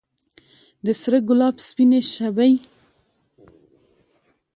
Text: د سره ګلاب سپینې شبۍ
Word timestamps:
د 0.85 0.87
سره 1.01 1.19
ګلاب 1.29 1.55
سپینې 1.67 1.99
شبۍ 2.13 2.53